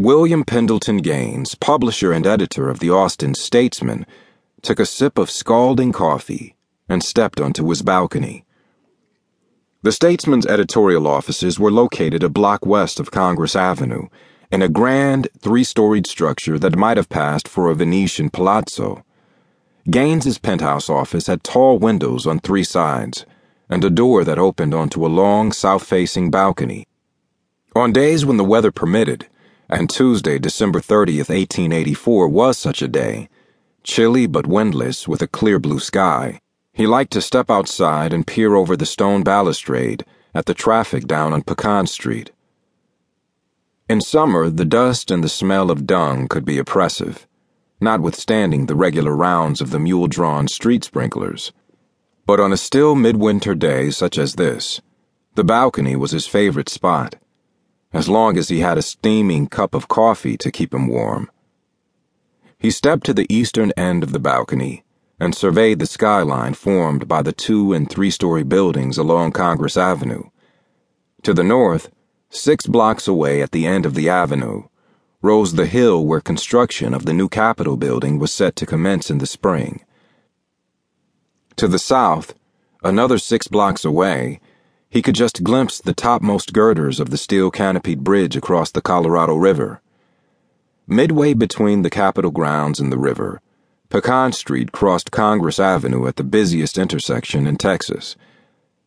[0.00, 4.06] William Pendleton Gaines, publisher and editor of the Austin Statesman,
[4.62, 6.56] took a sip of scalding coffee
[6.88, 8.46] and stepped onto his balcony.
[9.82, 14.08] The Statesman's editorial offices were located a block west of Congress Avenue
[14.50, 19.04] in a grand three storied structure that might have passed for a Venetian palazzo.
[19.90, 23.26] Gaines's penthouse office had tall windows on three sides
[23.68, 26.86] and a door that opened onto a long south facing balcony.
[27.76, 29.26] On days when the weather permitted,
[29.70, 33.28] and Tuesday, December 30th, 1884, was such a day,
[33.82, 36.40] chilly but windless with a clear blue sky,
[36.72, 40.04] he liked to step outside and peer over the stone balustrade
[40.34, 42.32] at the traffic down on Pecan Street.
[43.88, 47.26] In summer, the dust and the smell of dung could be oppressive,
[47.80, 51.52] notwithstanding the regular rounds of the mule drawn street sprinklers.
[52.26, 54.80] But on a still midwinter day such as this,
[55.34, 57.16] the balcony was his favorite spot,
[57.92, 61.30] as long as he had a steaming cup of coffee to keep him warm.
[62.58, 64.84] He stepped to the eastern end of the balcony
[65.18, 70.24] and surveyed the skyline formed by the two and three story buildings along Congress Avenue.
[71.24, 71.90] To the north,
[72.30, 74.64] six blocks away at the end of the avenue,
[75.20, 79.18] rose the hill where construction of the new Capitol building was set to commence in
[79.18, 79.84] the spring.
[81.56, 82.34] To the south,
[82.82, 84.40] another six blocks away,
[84.90, 89.36] he could just glimpse the topmost girders of the steel canopied bridge across the Colorado
[89.36, 89.80] River.
[90.88, 93.40] Midway between the Capitol grounds and the river,
[93.88, 98.16] Pecan Street crossed Congress Avenue at the busiest intersection in Texas.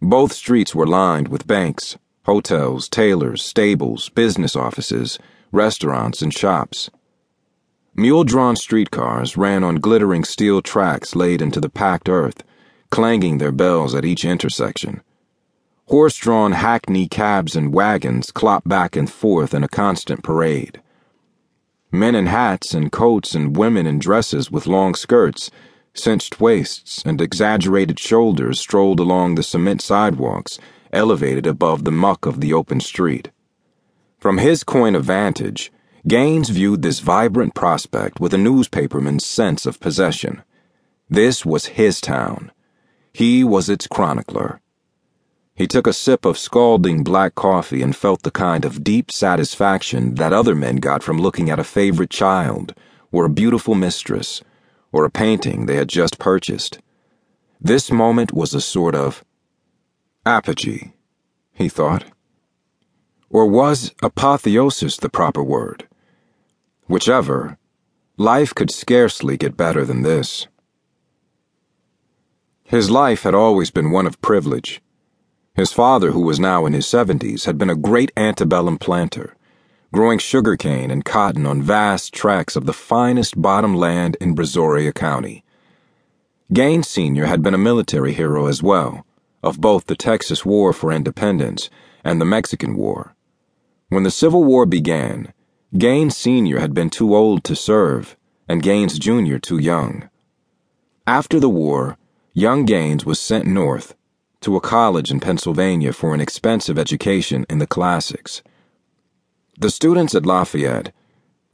[0.00, 5.18] Both streets were lined with banks, hotels, tailors, stables, business offices,
[5.50, 6.90] restaurants, and shops.
[7.96, 12.44] Mule drawn streetcars ran on glittering steel tracks laid into the packed earth,
[12.90, 15.00] clanging their bells at each intersection.
[15.88, 20.82] Horse drawn hackney cabs and wagons clopped back and forth in a constant parade.
[21.90, 25.50] Men in hats and coats and women in dresses with long skirts,
[25.94, 30.58] cinched waists, and exaggerated shoulders strolled along the cement sidewalks,
[30.92, 33.30] elevated above the muck of the open street.
[34.18, 35.72] From his coign of vantage,
[36.06, 40.42] Gaines viewed this vibrant prospect with a newspaperman's sense of possession.
[41.08, 42.52] This was his town.
[43.14, 44.60] He was its chronicler.
[45.58, 50.14] He took a sip of scalding black coffee and felt the kind of deep satisfaction
[50.14, 52.74] that other men got from looking at a favorite child,
[53.10, 54.40] or a beautiful mistress,
[54.92, 56.78] or a painting they had just purchased.
[57.60, 59.24] This moment was a sort of
[60.24, 60.92] apogee,
[61.52, 62.04] he thought.
[63.28, 65.88] Or was apotheosis the proper word?
[66.86, 67.58] Whichever,
[68.16, 70.46] life could scarcely get better than this.
[72.62, 74.80] His life had always been one of privilege.
[75.58, 79.34] His father, who was now in his 70s, had been a great antebellum planter,
[79.92, 85.42] growing sugarcane and cotton on vast tracts of the finest bottom land in Brazoria County.
[86.52, 87.26] Gaines Sr.
[87.26, 89.04] had been a military hero as well,
[89.42, 91.70] of both the Texas War for Independence
[92.04, 93.16] and the Mexican War.
[93.88, 95.32] When the Civil War began,
[95.76, 96.60] Gaines Sr.
[96.60, 98.16] had been too old to serve,
[98.48, 99.38] and Gaines Jr.
[99.38, 100.08] too young.
[101.04, 101.98] After the war,
[102.32, 103.96] young Gaines was sent north
[104.40, 108.42] to a college in Pennsylvania for an expensive education in the classics.
[109.58, 110.92] The students at Lafayette,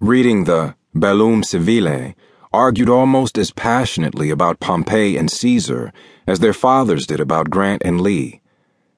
[0.00, 2.14] reading the Bellum Civile,
[2.52, 5.92] argued almost as passionately about Pompey and Caesar
[6.26, 8.40] as their fathers did about Grant and Lee,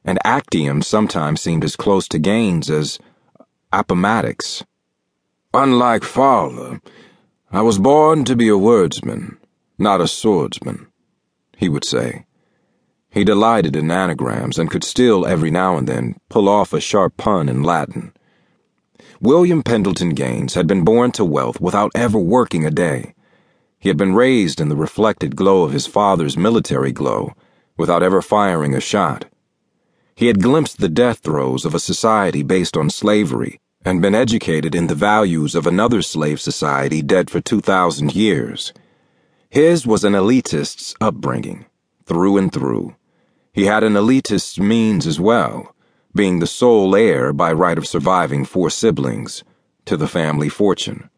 [0.04, 2.98] and Actium sometimes seemed as close to Gaines as
[3.72, 4.64] Appomattox.
[5.54, 6.82] Unlike father,
[7.50, 9.38] I was born to be a wordsman,
[9.78, 10.88] not a swordsman,
[11.56, 12.25] he would say.
[13.16, 17.16] He delighted in anagrams and could still, every now and then, pull off a sharp
[17.16, 18.12] pun in Latin.
[19.22, 23.14] William Pendleton Gaines had been born to wealth without ever working a day.
[23.78, 27.32] He had been raised in the reflected glow of his father's military glow
[27.78, 29.24] without ever firing a shot.
[30.14, 34.74] He had glimpsed the death throes of a society based on slavery and been educated
[34.74, 38.74] in the values of another slave society dead for 2,000 years.
[39.48, 41.64] His was an elitist's upbringing,
[42.04, 42.94] through and through.
[43.56, 45.74] He had an elitist's means as well,
[46.14, 49.44] being the sole heir by right of surviving four siblings
[49.86, 51.08] to the family fortune.